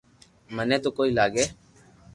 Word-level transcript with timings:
مني 0.55 0.77
تو 0.83 0.89
ڪوئي 0.97 1.11
لاگي 1.17 1.45